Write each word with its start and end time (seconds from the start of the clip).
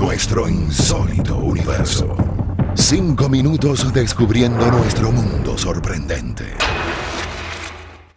Nuestro 0.00 0.48
insólito 0.48 1.36
universo. 1.36 2.16
Cinco 2.74 3.28
minutos 3.28 3.92
descubriendo 3.92 4.70
nuestro 4.70 5.12
mundo 5.12 5.58
sorprendente. 5.58 6.46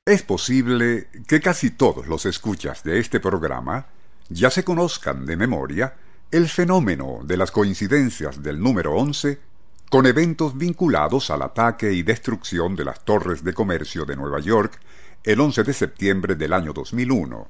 Es 0.05 0.23
posible 0.23 1.09
que 1.27 1.41
casi 1.41 1.71
todos 1.71 2.07
los 2.07 2.25
escuchas 2.25 2.85
de 2.85 2.99
este 2.99 3.19
programa 3.19 3.87
ya 4.29 4.49
se 4.49 4.63
conozcan 4.63 5.25
de 5.25 5.35
memoria 5.35 5.95
el 6.31 6.47
fenómeno 6.47 7.19
de 7.25 7.35
las 7.35 7.51
coincidencias 7.51 8.41
del 8.41 8.61
número 8.61 8.95
11 8.95 9.41
con 9.89 10.05
eventos 10.05 10.57
vinculados 10.57 11.31
al 11.31 11.41
ataque 11.41 11.91
y 11.91 12.01
destrucción 12.01 12.77
de 12.77 12.85
las 12.85 13.03
torres 13.03 13.43
de 13.43 13.53
comercio 13.53 14.05
de 14.05 14.15
Nueva 14.15 14.39
York 14.39 14.79
el 15.25 15.37
11 15.37 15.65
de 15.65 15.73
septiembre 15.73 16.35
del 16.35 16.53
año 16.53 16.71
2001. 16.71 17.45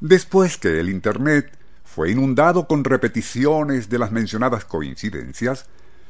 Después 0.00 0.58
que 0.58 0.80
el 0.80 0.90
Internet 0.90 1.55
fue 1.96 2.10
inundado 2.10 2.68
con 2.68 2.84
repeticiones 2.84 3.88
de 3.88 3.98
las 3.98 4.12
mencionadas 4.12 4.66
coincidencias, 4.66 5.64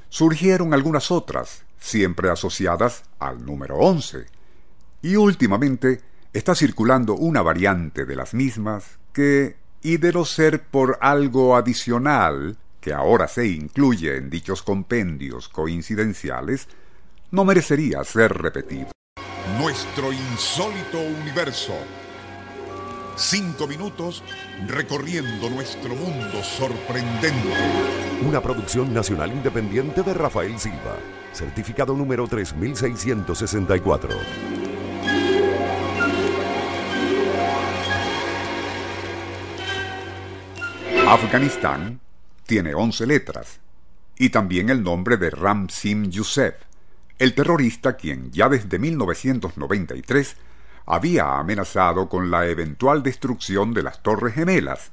surgieron 0.09 0.75
algunas 0.75 1.13
otras, 1.13 1.63
siempre 1.79 2.29
asociadas 2.29 3.05
al 3.21 3.47
número 3.47 3.77
11. 3.77 4.27
Y 5.03 5.15
últimamente 5.15 6.01
está 6.33 6.57
circulando 6.57 7.15
una 7.15 7.41
variante 7.41 8.05
de 8.05 8.17
las 8.17 8.35
mismas 8.35 8.99
que, 9.13 9.59
y 9.81 9.99
de 9.99 10.13
no 10.13 10.25
ser 10.25 10.65
por 10.65 10.99
algo 11.01 11.55
adicional 11.55 12.57
que 12.81 12.93
ahora 12.93 13.29
se 13.29 13.47
incluye 13.47 14.17
en 14.17 14.29
dichos 14.29 14.65
compendios 14.65 15.49
coincidenciales, 15.49 16.67
no 17.31 17.45
merecería 17.45 18.03
ser 18.03 18.37
repetido. 18.37 18.91
Nuestro 19.61 20.13
insólito 20.13 20.99
universo 20.99 21.75
Cinco 23.19 23.67
minutos 23.67 24.23
recorriendo 24.67 25.49
nuestro 25.49 25.95
mundo 25.95 26.43
sorprendente. 26.43 27.49
Una 28.29 28.43
producción 28.43 28.93
nacional 28.93 29.33
independiente 29.33 30.03
de 30.03 30.13
Rafael 30.13 30.59
Silva. 30.59 30.99
Certificado 31.33 31.95
número 31.95 32.29
3664. 32.29 34.11
Afganistán 41.09 42.01
tiene 42.45 42.75
11 42.75 43.07
letras 43.07 43.61
y 44.19 44.29
también 44.29 44.69
el 44.69 44.83
nombre 44.83 45.17
de 45.17 45.31
Ram 45.31 45.71
Sim 45.71 46.11
Youssef, 46.11 46.55
el 47.19 47.35
terrorista 47.35 47.97
quien 47.97 48.31
ya 48.31 48.51
desde 48.51 48.79
1993 48.79 50.37
había 50.87 51.39
amenazado 51.39 52.09
con 52.09 52.31
la 52.31 52.47
eventual 52.47 53.03
destrucción 53.03 53.75
de 53.75 53.83
las 53.83 54.03
Torres 54.03 54.35
Gemelas. 54.35 54.93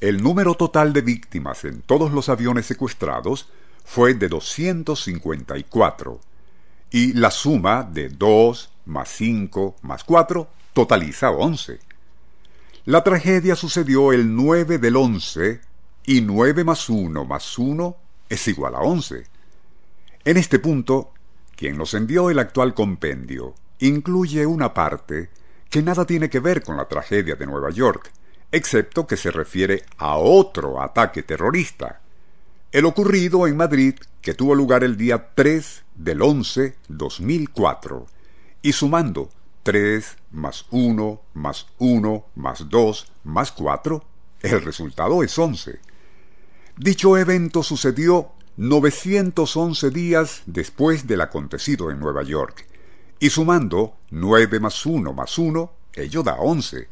El 0.00 0.22
número 0.22 0.54
total 0.54 0.92
de 0.92 1.02
víctimas 1.02 1.64
en 1.64 1.82
todos 1.82 2.12
los 2.12 2.28
aviones 2.28 2.66
secuestrados 2.66 3.48
fue 3.84 4.14
de 4.14 4.28
254 4.28 6.20
y 6.90 7.12
la 7.14 7.30
suma 7.30 7.82
de 7.82 8.08
2 8.08 8.70
más 8.86 9.08
5 9.08 9.76
más 9.82 10.04
4 10.04 10.48
totaliza 10.72 11.30
11. 11.30 11.80
La 12.84 13.04
tragedia 13.04 13.56
sucedió 13.56 14.12
el 14.12 14.34
9 14.34 14.78
del 14.78 14.96
11 14.96 15.60
y 16.06 16.20
9 16.20 16.64
más 16.64 16.88
1 16.88 17.24
más 17.24 17.58
1 17.58 17.96
es 18.28 18.48
igual 18.48 18.74
a 18.74 18.80
11. 18.80 19.24
En 20.24 20.36
este 20.36 20.58
punto, 20.58 21.12
quien 21.56 21.76
nos 21.76 21.94
envió 21.94 22.30
el 22.30 22.38
actual 22.38 22.74
compendio 22.74 23.54
incluye 23.88 24.46
una 24.46 24.72
parte 24.72 25.30
que 25.68 25.82
nada 25.82 26.04
tiene 26.04 26.30
que 26.30 26.38
ver 26.38 26.62
con 26.62 26.76
la 26.76 26.86
tragedia 26.86 27.34
de 27.34 27.46
Nueva 27.46 27.70
York, 27.70 28.12
excepto 28.52 29.06
que 29.06 29.16
se 29.16 29.30
refiere 29.30 29.84
a 29.98 30.16
otro 30.16 30.80
ataque 30.80 31.22
terrorista, 31.22 32.00
el 32.70 32.84
ocurrido 32.84 33.46
en 33.46 33.56
Madrid 33.56 33.94
que 34.20 34.34
tuvo 34.34 34.54
lugar 34.54 34.84
el 34.84 34.96
día 34.96 35.30
3 35.34 35.82
del 35.96 36.22
11 36.22 36.76
2004, 36.88 38.06
y 38.62 38.72
sumando 38.72 39.30
3 39.64 40.16
más 40.30 40.66
1 40.70 41.20
más 41.34 41.66
1 41.78 42.26
más 42.36 42.68
2 42.68 43.12
más 43.24 43.52
4, 43.52 44.04
el 44.42 44.62
resultado 44.62 45.24
es 45.24 45.36
11. 45.36 45.80
Dicho 46.76 47.16
evento 47.16 47.64
sucedió 47.64 48.30
911 48.58 49.90
días 49.90 50.42
después 50.46 51.06
del 51.08 51.22
acontecido 51.22 51.90
en 51.90 51.98
Nueva 51.98 52.22
York, 52.22 52.66
y 53.22 53.30
sumando 53.30 53.98
9 54.10 54.58
más 54.58 54.84
1 54.84 55.12
más 55.12 55.38
1, 55.38 55.72
ello 55.94 56.24
da 56.24 56.34
11. 56.40 56.88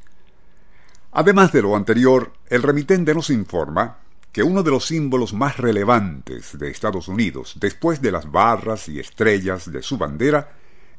Además 1.11 1.51
de 1.51 1.61
lo 1.61 1.75
anterior, 1.75 2.33
el 2.49 2.63
remitente 2.63 3.13
nos 3.13 3.31
informa 3.31 3.99
que 4.31 4.45
uno 4.45 4.63
de 4.63 4.71
los 4.71 4.87
símbolos 4.87 5.33
más 5.33 5.57
relevantes 5.57 6.57
de 6.57 6.71
Estados 6.71 7.09
Unidos, 7.09 7.55
después 7.59 8.01
de 8.01 8.13
las 8.13 8.31
barras 8.31 8.89
y 8.89 9.01
estrellas 9.01 9.73
de 9.73 9.83
su 9.83 9.99
bandera, 9.99 10.53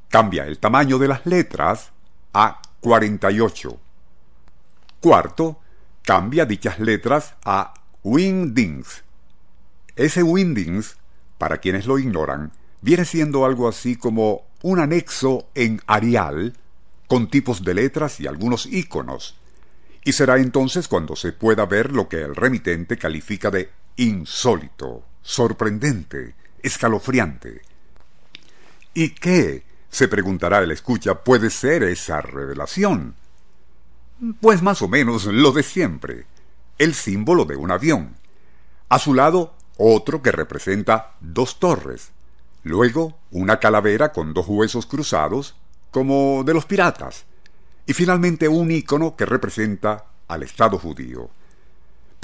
cambia 0.09 0.47
el 0.47 0.59
tamaño 0.59 0.97
de 0.97 1.09
las 1.09 1.27
letras 1.27 1.91
a 2.33 2.63
48. 2.81 3.79
Cuarto, 5.01 5.61
cambia 6.03 6.47
dichas 6.47 6.81
letras 6.81 7.35
a 7.45 7.75
Wingdings. 8.03 9.05
Ese 9.95 10.23
Wingdings, 10.23 10.97
para 11.37 11.59
quienes 11.59 11.85
lo 11.85 11.99
ignoran, 11.99 12.51
viene 12.81 13.05
siendo 13.05 13.45
algo 13.45 13.69
así 13.69 13.95
como 13.97 14.47
un 14.63 14.81
anexo 14.81 15.49
en 15.55 15.83
Arial 15.87 16.55
con 17.09 17.29
tipos 17.29 17.63
de 17.63 17.75
letras 17.75 18.21
y 18.21 18.27
algunos 18.27 18.65
iconos. 18.65 19.37
Y 20.03 20.13
será 20.13 20.39
entonces 20.39 20.89
cuando 20.89 21.15
se 21.15 21.33
pueda 21.33 21.67
ver 21.67 21.93
lo 21.93 22.09
que 22.09 22.23
el 22.23 22.35
remitente 22.35 22.97
califica 22.97 23.51
de 23.51 23.84
insólito, 23.97 25.05
sorprendente, 25.23 26.35
escalofriante. 26.63 27.63
¿Y 28.93 29.11
qué? 29.11 29.65
Se 29.89 30.09
preguntará 30.09 30.59
el 30.59 30.71
escucha, 30.71 31.23
¿puede 31.23 31.51
ser 31.51 31.85
esa 31.85 32.21
revelación? 32.21 33.15
Pues 34.41 34.63
más 34.63 34.83
o 34.83 34.89
menos 34.89 35.27
lo 35.27 35.53
de 35.53 35.63
siempre, 35.63 36.27
el 36.79 36.95
símbolo 36.95 37.45
de 37.45 37.57
un 37.57 37.71
avión. 37.71 38.17
A 38.89 38.99
su 38.99 39.15
lado, 39.15 39.55
otro 39.77 40.23
que 40.23 40.33
representa 40.33 41.15
dos 41.21 41.59
torres. 41.59 42.11
Luego, 42.63 43.19
una 43.31 43.59
calavera 43.61 44.13
con 44.13 44.35
dos 44.35 44.47
huesos 44.49 44.87
cruzados, 44.87 45.55
como 45.91 46.43
de 46.45 46.55
los 46.55 46.65
piratas. 46.65 47.25
Y 47.87 47.93
finalmente 47.93 48.49
un 48.49 48.71
icono 48.71 49.17
que 49.17 49.27
representa 49.27 50.07
al 50.27 50.43
Estado 50.43 50.79
judío. 50.79 51.31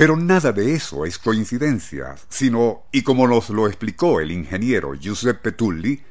Pero 0.00 0.17
nada 0.17 0.50
de 0.50 0.75
eso 0.75 1.05
es 1.05 1.19
coincidencia, 1.19 2.14
sino, 2.31 2.85
y 2.91 3.02
como 3.02 3.29
nos 3.29 3.50
lo 3.50 3.67
explicó 3.67 4.20
el 4.20 4.32
ingeniero 4.32 4.94
Giuseppe 4.94 5.52
Tulli, 5.52 6.02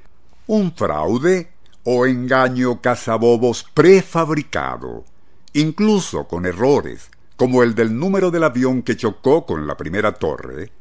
un 0.45 0.75
fraude 0.75 1.49
o 1.85 2.05
engaño 2.05 2.81
cazabobos 2.81 3.65
prefabricado, 3.73 5.05
incluso 5.53 6.27
con 6.27 6.45
errores, 6.45 7.09
como 7.35 7.63
el 7.63 7.73
del 7.73 7.97
número 7.97 8.29
del 8.29 8.43
avión 8.43 8.83
que 8.83 8.95
chocó 8.95 9.47
con 9.47 9.65
la 9.65 9.75
primera 9.75 10.11
torre, 10.13 10.71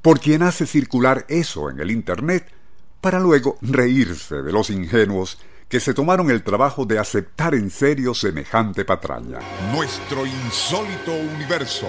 por 0.00 0.18
quien 0.18 0.42
hace 0.42 0.64
circular 0.64 1.26
eso 1.28 1.68
en 1.68 1.78
el 1.78 1.90
Internet 1.90 2.50
para 3.02 3.20
luego 3.20 3.58
reírse 3.60 4.36
de 4.36 4.52
los 4.52 4.70
ingenuos 4.70 5.36
que 5.68 5.78
se 5.78 5.92
tomaron 5.92 6.30
el 6.30 6.42
trabajo 6.42 6.86
de 6.86 6.98
aceptar 6.98 7.54
en 7.54 7.68
serio 7.68 8.14
semejante 8.14 8.86
patraña. 8.86 9.40
Nuestro 9.74 10.24
insólito 10.24 11.12
universo. 11.12 11.88